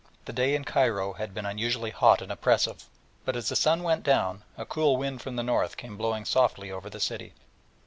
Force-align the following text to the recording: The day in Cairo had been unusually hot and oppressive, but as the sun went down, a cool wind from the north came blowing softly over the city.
The 0.25 0.33
day 0.33 0.55
in 0.55 0.65
Cairo 0.65 1.13
had 1.13 1.31
been 1.31 1.45
unusually 1.45 1.91
hot 1.91 2.23
and 2.23 2.31
oppressive, 2.31 2.89
but 3.23 3.35
as 3.35 3.49
the 3.49 3.55
sun 3.55 3.83
went 3.83 4.01
down, 4.01 4.41
a 4.57 4.65
cool 4.65 4.97
wind 4.97 5.21
from 5.21 5.35
the 5.35 5.43
north 5.43 5.77
came 5.77 5.95
blowing 5.95 6.25
softly 6.25 6.71
over 6.71 6.89
the 6.89 6.99
city. 6.99 7.35